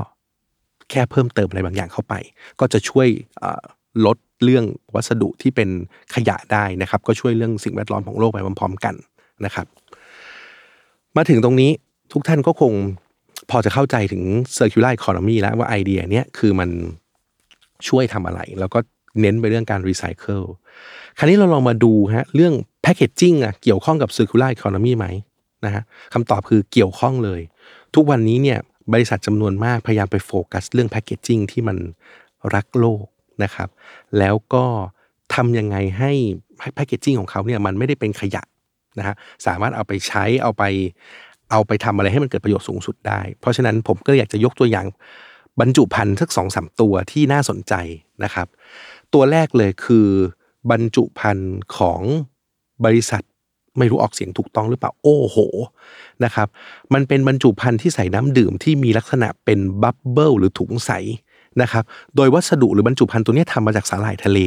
[0.93, 2.15] แค่เพิ่มเติมอะไรบางอย่างเข้าไป
[2.61, 3.09] ก็จะช่วย
[4.07, 5.69] ลดเรื่องวัสดุที่เป็น
[6.15, 8.95] ขยะได้นะครับ ก็ช่วยเรื่องสิ่งแวดล้อมของโลกไปพร้อมๆกัน
[9.45, 9.67] นะครับ
[11.17, 11.71] มาถึงตรงนี้
[12.13, 12.73] ทุกท่านก็คง
[13.51, 14.23] พอจะเข้าใจถึง
[14.57, 16.71] circular economy แล้วว่าไอเดียเนี้ยคือมัน
[17.89, 18.79] ช่วยทำอะไร แล้วก็
[19.21, 20.43] เน้นไปเรื่องการรีไซเคิล
[21.19, 25.07] คราวนี้เราลองมาดูฮะเรื่อง packaging อะเกี่ยวข้องกับ circular economy ไหม
[25.65, 25.83] นะฮะ
[26.15, 27.41] คำตอบคือเกี่ยวข้องเลย
[27.95, 28.59] ทุกวันนี้เนี่ย
[28.93, 31.79] บริษัทจำนวนมากพยายามไปโฟกัสเรื่อง packaging ที่มัน
[32.55, 33.05] รักโลก
[33.43, 33.69] นะครับ
[34.19, 34.65] แล้วก็
[35.35, 36.13] ทำยังไงให้
[36.75, 38.43] packaging ของเขาเนี่ยมันไม่ได้เป็นขยะ
[38.99, 39.15] นะฮะ
[39.47, 40.63] สามารถเอาไปใช้เอาไป
[41.51, 44.87] เอาไปทำอะไรให้มันเกิดประโยชน์สูงสุดได้ เพราะฉะนั้นผมก็อยากจะยกตัวอย่าง
[45.61, 47.75] บรรจุภัณฑ์สักสองสามตัวที่น่าสนใจ
[48.25, 48.47] นะครับ
[49.15, 50.09] ตัวแรกเลยคือ
[50.71, 52.01] บรรจุภัณฑ์ของ
[52.85, 53.23] บริษัท
[53.79, 55.37] ไม่รู้ออกเสียงถูกต้องหรือเปล่า โอ้โห
[56.25, 56.49] นะครับ
[56.95, 60.91] มันเป็นบรรจุภัณฑ์ที่ใส่น้ำดื่มที่มีลักษณะเป็นบับเบิลหรือถุงใส
[61.63, 61.85] นะครับ
[62.17, 64.39] โดยวัสดุหรือบรรจุภัณฑ์ตัวนี้ทำมาจากสาหร่ายทะเล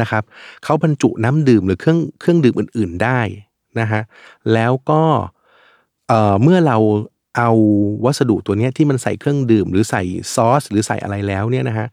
[0.00, 0.22] นะครับ
[0.64, 3.20] เขาบรรจุน้ำดื่มหรือเครื่องเครื่องดื่มอื่น ๆได้
[3.80, 4.02] นะฮะ
[4.52, 5.02] แล้วก็
[6.42, 6.78] เมื่อเรา
[7.36, 7.50] เอา
[8.04, 10.02] วัสดุตัวนี้ที่มันใส่เครื่องดื่ม หรือใส่
[10.34, 11.86] ซอส หรือใส่อะไรแล้วเนี่ยนะฮะ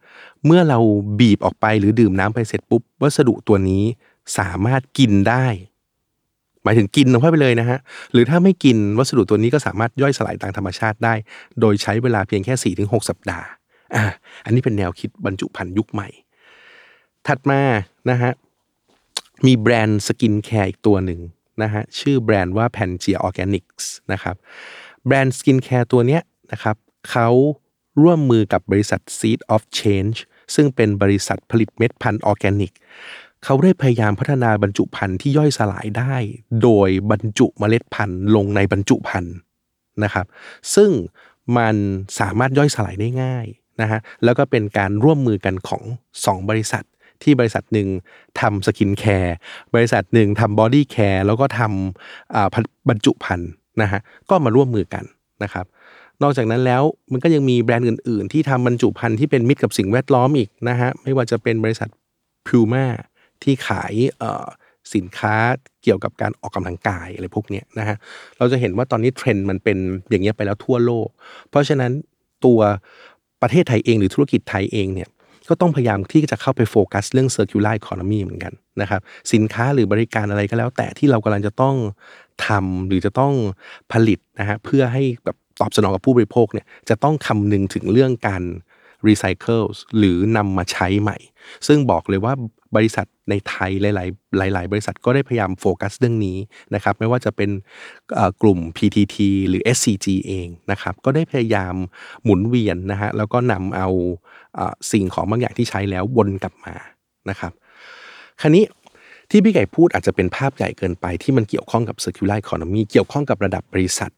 [0.46, 0.80] เมื่อเรา
[1.20, 3.84] บีบออกไปหรือดื่มน้ำไปเสร็จปุ๊บ วัสดุตัวนี้
[4.38, 5.46] สามารถกินได้
[6.70, 7.80] หมายถึงกินลงไปเลยนะฮะ
[8.14, 11.14] หรือถ้าไม่กินวัสดุตัวนี้ก็สามารถย่อยสลายตามธรรมชาติได้
[11.60, 13.48] โดยใช้เวลาเพียงแค่ 4-6 สัปดาห์
[13.96, 14.04] อ่า
[14.46, 16.08] อันนี้เป็นแนวคิดบรรจุภัณฑ์ยุคใหม่
[17.28, 17.62] ถัดมา
[18.10, 18.32] นะฮะ
[19.46, 21.20] มีแบรนด์ skincare อีกตัวหนึ่ง
[21.64, 24.36] นะฮะชื่อแบรนด์ว่า Pangea Organics นะครับ
[25.06, 26.76] แบรนด์ skincare ตัวเนี้ยนะครับ
[27.12, 27.30] เขา
[28.04, 30.18] ร่วมมือกับบริษัท Seeds of Change
[30.56, 32.72] ซึ่งเป็นบริษัทผลิตเมล็ดพันธุ์ออร์แกนิก
[33.44, 36.16] เขาได้พยายามพัฒนาบรรจุภัณฑ์ที่ย่อยสลายได้
[36.64, 39.36] โดยบรรจุเมล็ดพันธุ์ลงในบรรจุภัณฑ์
[40.04, 40.26] นะครับ
[40.76, 40.90] ซึ่ง
[41.58, 41.76] มัน
[42.20, 43.46] สามารถย่อยสลายได้ง่าย
[43.82, 45.84] นะฮะแล้วก็เป็นการร่วมมือกันของ
[46.16, 46.84] 2 บริษัท
[47.24, 47.88] ที่บริษัทหนึ่ง
[48.40, 49.36] ทำ skincare
[49.76, 53.50] บริษัทหนึ่งทำ body care แล้วก็ทำบรรจุภัณฑ์
[53.82, 54.00] นะฮะ
[54.30, 55.04] ก็มาร่วมมือกัน
[55.44, 55.66] นะครับ
[56.24, 61.90] นอกจากนั้นแล้วมันก็ยังมีแบรนด์อื่น ๆ ที่ทำบรรจุภัณฑ์ที่เป็นมิตรกับสิ่งแวดล้อมอีกนะฮะไม่ว่าจะเป็นบริษัท
[62.48, 62.86] Puma
[63.44, 63.94] ที่ขาย
[64.96, 65.36] สินค้า
[65.84, 67.98] เกี่ยวกับการออกกำลังกายอะไรพวกนี้นะฮะ
[68.38, 69.78] เราจะเห็นว่าตอนนี้เทรนด์มันเป็น
[70.10, 71.08] อย่างนี้ไปแล้วทั่วโลก
[71.50, 71.92] เพราะฉะนั้น
[72.46, 72.60] ตัว
[73.42, 75.10] ประเทศไทยเองหรือธุรกิจไทยเองเนี่ย
[75.50, 79.02] ก็ต้องพยายามที่จะเข้าไปโฟกัสเรื่อง circular economy เหมือนกันนะครับ
[79.34, 81.76] สินค้าหรือบริการอะไรก็แล้ว แต่ที่เรากำลังจะต้อง
[82.48, 83.34] ทำหรือจะต้อง
[83.92, 88.44] ผลิตนะฮะเพื่อให้แบบตอบสนองกับผู้บริโภคเนี่ยจะต้องคำนึงถึงเรื่องการ
[89.08, 89.62] รีไซเคิล
[89.98, 91.18] หรือนำมาใช้ใหม่
[91.68, 92.34] ซึ่งบอกเลยว่า
[92.76, 96.38] บริษัทในไทยหลาย ๆ หลาย ๆ บริษัทก็ได้พยายามโฟกัสเรื่องนี้
[96.76, 97.50] นะครับไม่ว่าจะเป็น
[98.42, 99.18] กลุ่ม PTT
[99.50, 101.76] หรือ SCG เองนะครับก็ได้พยายาม
[102.24, 103.88] หมุนเวียนนะฮะแล้วก็นำเอา
[104.92, 106.76] สิ่งของบางอย่างที่ใช้แล้ววนกลับมา
[107.30, 107.52] นะครับ
[108.42, 108.66] คราวนี้
[109.30, 114.12] ที่พี่ไก่พูดอาจจะเป็นภาพใหญ่เกินไปที่มันเกี่ยวข้องกับ circular economy เกี่ยวข้องกับระดับบริษัท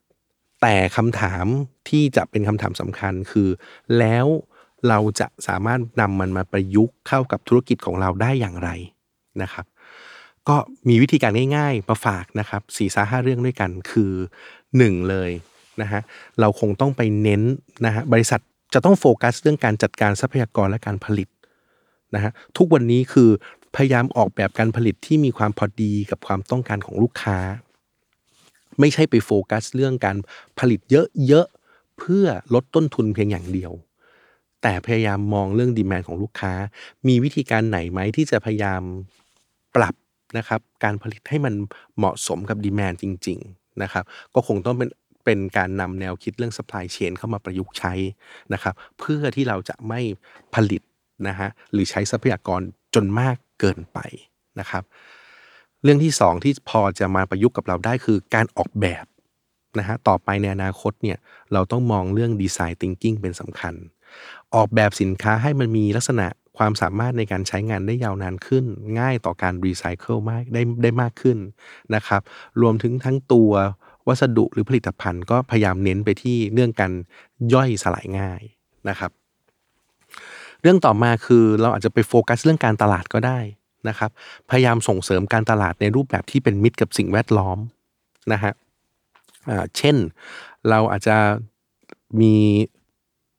[0.61, 1.45] แต่คำถาม
[1.89, 3.49] ที่จะเป็นคำถามสำคัญคือ
[3.99, 4.27] แล้ว
[4.89, 8.69] เราจะสามารถนำมันมาประยุกต์เข้ากับธุรกิจของเราได้อย่างไร
[9.41, 9.65] นะครับ
[10.47, 10.55] ก็
[10.87, 14.11] มีวิธีการง่ายๆมาฝากนะครับสี่สาห้าเรื่องด้วยกันคือ
[14.77, 15.31] หนึ่งเลย
[15.81, 16.01] นะฮะ
[16.39, 17.41] เราคงต้องไปเน้น
[17.85, 18.39] นะฮะบริษัท
[18.73, 21.27] จะต้องโฟกัสเรื่องการจัดการทรัพยากรและการผลิต
[22.15, 23.29] นะฮะทุกวันนี้คือ
[23.75, 27.37] พยายามออกแบบการผลิตที่มีความพอดีกับความต้องการของลูกค้า
[28.79, 30.17] ไม่ใช่ไปโฟกัสเรื่องการ
[30.59, 30.79] ผลิต
[31.27, 33.71] เยอะๆเพื่อลดต้นทุนเพียงอย่างเดียว
[34.61, 36.53] แต่พยายามมองเรื่องดีแมนของลูกค้า
[37.07, 38.81] มีวิธีการไหนไหมที่จะพยายาม
[39.75, 39.95] ปรับ
[40.37, 41.53] นะครับการผลิตให้มัน
[41.97, 44.89] เหมาะสมกับดีแมนจริง ๆนะครับ ก็คงต้องเป็น
[45.25, 47.93] เป็นการนำแนวคิดเรื่อง supply chain เข้ามาประยุกต์ใช้
[48.53, 49.99] นะครับ เพื่อที่เราจะไม่
[50.55, 50.81] ผลิต
[51.27, 52.61] นะฮะหรือใช้ทรัพยากร
[52.95, 53.99] จนมากเกินไป
[54.59, 54.83] นะครับ
[55.83, 59.05] เรื่องที่สองที่พอจะมาประยุกต์กับเราได้คือการออกแบบ
[59.79, 61.17] นะฮะต่อไปในอนาคตเนี่ย
[61.53, 63.73] เราต้องมองเรื่องดีไซน์ thinking เป็นสำคัญ
[64.55, 68.65] ออกแบบสินค้าให้มันมีลักษณะความสามารถในการใช้งานได้ยาวนานขึ้น
[68.99, 71.37] ง่ายต่อการรีไซเคิลมากได้ได้มากขึ้น
[71.95, 72.21] นะครับ
[72.61, 73.51] รวมถึงทั้งตัว
[74.07, 76.91] วัสดุหรือผลิตภัณฑ์ก็พยายามเน้นไปที่เรื่องการ
[77.53, 78.41] ย่อยสลายง่าย
[78.89, 79.11] นะครับ
[80.61, 83.39] เรื่องต่อมาคือเราอาจจะไปโฟกัสเรื่องการตลาดก็ได้
[83.89, 84.11] นะครับ
[84.49, 87.57] พยายามส่งเสริมการตลาดในรูปแบบที่เป็นมิตรกับสิ่งแวดล้อม
[88.33, 88.53] นะฮะ
[89.77, 89.95] เช่น
[90.69, 91.17] เราอาจจะ
[92.21, 92.35] มี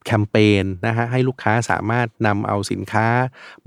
[0.07, 3.07] แคมเปญนะฮะให้ลูกค้าสามารถนำเอาสินค้า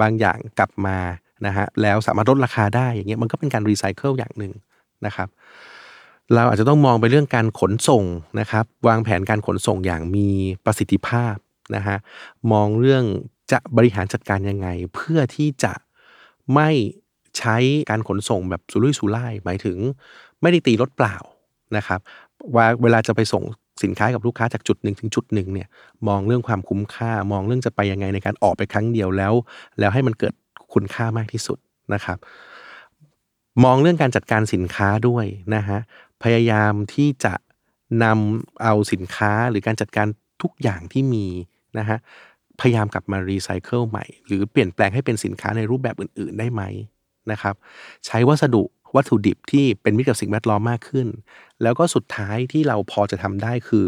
[0.02, 0.98] บางอย่างกลับมา
[1.46, 4.54] นะฮะแล้วสามารถลดราคาได้อย่างเงี้ยมันก็เป็นการรีไซเคิลอย่างหนึ่ง
[5.06, 5.28] นะครับ
[6.34, 8.04] เราอาจจะต้องมองไปเรื่องการขนส่ง
[8.40, 10.30] นะครับวางแผนการขนส่งอย่างมี
[10.66, 11.36] ประสิทธิภาพ
[11.76, 11.98] นะฮะ
[12.52, 13.04] มองเรื่อง
[13.52, 15.74] จะบริหารจัดการยังไง เพื่อที่จะ
[16.56, 16.70] ไม่
[17.38, 17.58] ใช้
[17.90, 19.78] การขนส่งแบบสุรุ่ยสุร่ายหมายถึง
[20.42, 21.16] ไม่ได้ตีรถเปล่า
[21.78, 22.00] นะครับ
[22.56, 23.44] ว่าเวลาจะไปส่ง
[23.84, 25.68] สินค้ากับลูกค้าจากจุดหนึ่งถึงจุดหนึ่งเนี่ย
[26.08, 29.34] มองเรื่องความคุ้มค่ามองเรื่องจะไปยังไงในการออกไปครั้งเดียวแล้ว
[29.80, 30.34] แล้วให้มันเกิด
[30.74, 31.58] คุณค่ามากที่สุด
[31.94, 32.18] นะครับ
[33.64, 35.80] มองเรื่องการจัดการสินค้าด้วยนะฮะ
[36.24, 37.34] พยายามที่จะ
[38.04, 40.08] นำเอาสินค้าหรือการจัดการ
[40.42, 41.26] ทุกอย่างที่มี
[41.80, 41.98] นะฮะ
[42.60, 46.62] พยายามกลับมารีไซเคิลใหม่ หรือเปลี่ยนแปลงให้เป็นสินค้าในรูปแบบอื่น ๆ ได้ไหม
[47.32, 47.56] นะครับ
[48.06, 48.64] ใช้วัสดุ
[48.96, 51.08] วัตถุดิบที่เป็นมิตรกับสิ่งแวดล้อมมากขึ้น
[51.62, 53.86] แล้วก็สุดท้ายที่เราพอจะทำได้คือ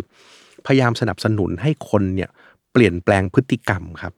[0.66, 2.30] พยายามสนับสนุนให้คนเนี่ย
[2.72, 4.14] เปลี่ยนแปลงพฤติกรรมครับ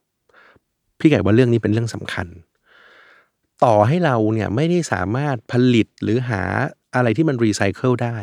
[1.00, 2.28] พี่ไก่ว่าเรื่องนี้เป็นเรื่องสำคัญ
[3.64, 6.42] ต่อให้เราเนี่ยไม่ได้สามารถผลิตหรือหา
[6.96, 8.18] อะไรที่มันรีไซเคิลได้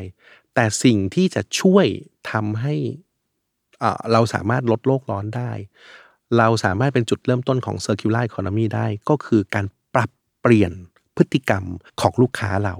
[0.55, 1.87] แต่สิ่งที่จะช่วย
[2.31, 2.74] ทำให้
[4.12, 5.52] เราสามารถลดโลกร้อนได้
[6.38, 10.72] เราสามารถเป็นจุดเริ่มต้นของ circular economy ได้ ก็คือการปรับเปลี่ยน
[11.16, 11.64] พฤติกรรม
[12.00, 12.76] ของลูกค้าเรา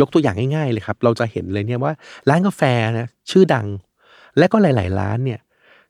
[0.00, 1.92] ยกตัวอย่างง่ายๆเลยครับ เราจะเห็นเลยเนี่ยว่า
[2.28, 2.62] ร้านกาแฟ
[2.98, 3.66] นะชื่อดัง
[4.38, 5.40] และก็หลาย ๆ ร้านเนี่ย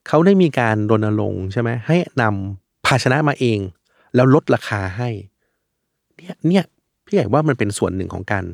[0.07, 3.59] เขาได้มีการรณรงค์ใช่ไหมให้นำภาชนะมาเอง
[4.15, 5.09] แล้วลดราคาให้
[6.17, 6.63] เนี่ยเนี่ย
[7.05, 8.45] พี่ใหญ่ว่ามันเป็นส่วนหนึ่งของการ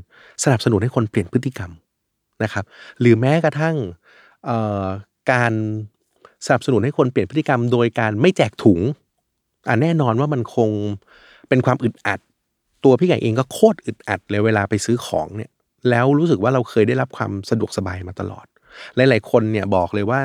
[0.43, 1.71] สนับสนุนให้คนเปลี่ยนพฤติกรรม
[2.43, 2.65] นะครับ
[2.99, 3.75] หรือแม้กระทั่ง
[5.31, 5.53] การ
[6.45, 8.79] สนับสนุนให้คนเปลี่ยนพฤติกรรม โดยการไม่แจกถุง
[9.67, 10.69] อ่าแน่นอนว่ามันคง
[11.49, 12.19] เป็นความอึดอัด
[12.83, 15.51] ตัวพี่ใหญ่เองก็โคตรอึดอัดเลยเวลาไปซื้อของเนี่ย
[15.89, 18.45] แล้วรู้สึกว่าเราเคยได้รับความสะดวกสบายมาตลอด
[18.95, 20.21] หลาย ๆ คนเนี่ยบอกเลยว่า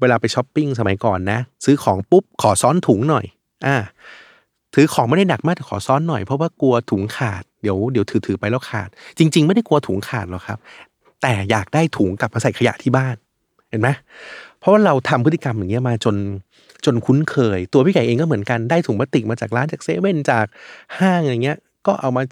[0.00, 3.24] เวลาไปช้อปปิ้งสมัยก่อนนะ ซื้อของปุ๊บขอซ้อนถุงหน่อย
[3.66, 3.76] อ่า
[4.74, 10.58] ถือของไม่ได้หนักมากแต่ขอซ้อนหน่อยเพราะว่ากลัวถุงขาดเดี๋ยวเดี๋ยวถือถือไปแล้วขาด จริง ๆ ไม่ได้กลัวถุงขาดหรอกครับ
[11.22, 13.16] แต่อยากได้ถุงกลับมาใส่ขยะที่บ้าน
[13.70, 13.88] เห็นไหม
[14.60, 16.16] เพราะว่าเราทำพฤติกรรมอย่างเงี้ยมาจน
[16.84, 20.46] จนคุ้นเคย ตัวพี่ไก่เองก็เหมือนกันได้ถุงพลาสติกมาจากร้านจากเซเว่นจาก
[20.98, 22.22] ห้างอะไรเงี้ย ก็เอามา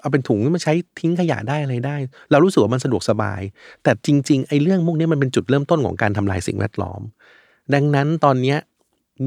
[0.00, 1.96] เอาเป็นถุงมาใช้ทิ้งขยะได้อะไรได้
[2.30, 3.40] เรารู้สึกว่ามันสะดวกสบาย
[3.82, 7.00] แต่จริงๆไอ้เรื่องพวกนี้มันเป็นจุดเริ่มต้นของการทำลายสิ่งแวดล้อม
[7.74, 8.58] ดังนั้นตอนเนี้ย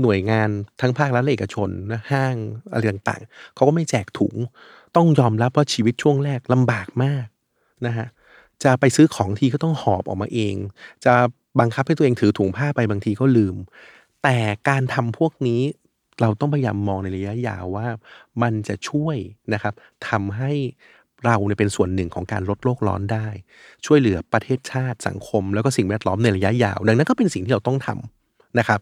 [0.01, 0.49] หน่วยงาน
[0.81, 2.35] ทั้งภาครัฐและเอกชนนะห้าง
[2.71, 4.33] อะไรต่างๆเขาก็ไม่แจกถุง
[4.95, 7.25] ต้องยอมรับว่าชีวิตช่วงแรกลำบากมาก
[7.85, 8.07] นะฮะ
[8.63, 10.55] จะไปซื้อของทีก็ต้องหอบออกมาเอง
[11.05, 11.13] จะ
[11.59, 13.55] บังคับให้ตัวเองถือถุงผ้าไปบางทีก็ลืม
[14.23, 14.37] แต่
[14.69, 15.61] การทำพวกนี้
[16.21, 17.87] เราต้องพยายามมองในระยะยาวว่า
[18.41, 19.17] มันจะช่วย
[19.53, 19.73] นะครับ
[20.09, 20.51] ทำให้
[21.25, 23.27] เราเนี่ยเป็นส่วนหนึ่งของการลดโลกร้อนได้
[23.85, 28.79] ช่วยเหลือประเทศชาติสังคม แล้วก็สิ่งแวดล้อมในระยะยาว ดังนั้นก็เป็นสิ่งที่เราต้องทำนะครับ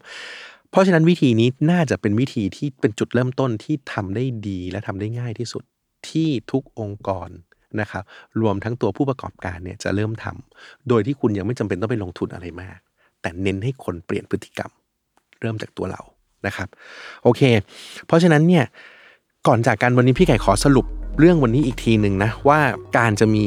[0.70, 5.62] เพราะฉะนั้นวิธีนี้น่าจะเป็นวิธีที่เป็นจุดเริ่มต้นที่ทำได้ดีและทำได้ง่ายที่สุด
[6.08, 7.28] ที่ทุกองค์กร
[7.80, 8.04] นะครับ
[8.40, 12.78] รวมทั้งตัวผู้ประกอบการเนี่ยจะเริ่มทำโดยที่คุณยังไม่จำเป็นต้องไปลงทุนอะไรมาก
[13.20, 14.70] แต่เน้นให้คนเปลี่ยนพฤติกรรม
[15.40, 16.02] เริ่มจากตัวเรา
[16.46, 16.68] นะครับ
[17.22, 17.42] โอเค
[18.06, 18.64] เพราะฉะนั้นเนี่ย
[19.46, 20.86] ก่อนจากการวันนี้พี่ไก่ขอสรุป
[21.20, 22.60] เรื่องวันนี้อีกทีหนึ่งนะว่า
[22.98, 23.46] การจะมี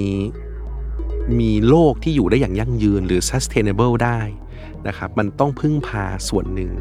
[1.39, 4.19] มีโลกที่อยู่ได้อย่างยั่งยืนหรือ sustainable ได้
[4.87, 6.71] นะครับมันต้องพึ่งพาส่วนหนึ่ง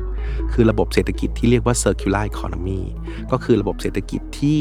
[0.52, 2.80] คือระบบเศรษฐกิจที่เรียกว่า circular economy
[3.30, 4.58] ก็คือระบบเศรษฐกิจที่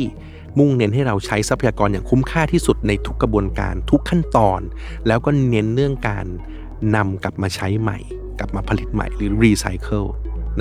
[0.60, 4.62] มุ่งเน้นให้เราใช้ทรัพยากรอย่างคุ้มค่าที่สุดในทุกกระบวนการทุกขั้นตอน
[5.08, 6.26] แล้วก็เน้นเรื่องการ
[6.96, 8.00] นำกลับมาใช้ใหม่
[8.40, 10.04] กลับมาผลิตใหม่หรือรีไซเคิล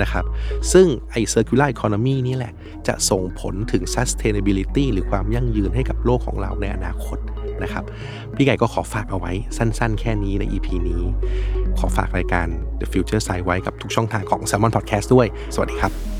[0.01, 0.25] นะครับ
[0.73, 2.53] ซึ่งไอ้ circular economy นี่แหละ
[2.87, 7.17] จะส่งผลถึง sustainability หรือความยั่งยืนให้กับโลกของเราในอนาคต
[7.63, 7.83] นะครับ
[8.35, 11.03] พี่ไก่ก็ขอฝากเอาไว้สั้นๆ แค่นี้ใน EP นี้
[11.79, 12.47] ขอฝากรายการ
[12.79, 16.16] The Future Side ไว้กับทุกช่องทางของ Salmon Podcast ด้วย สวัสดีครับ